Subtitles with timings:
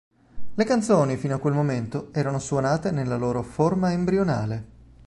[0.55, 4.69] Le canzoni fino a quel momento erano suonate nella loro forma embrionale.